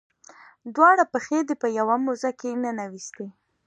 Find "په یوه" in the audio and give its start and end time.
1.61-1.95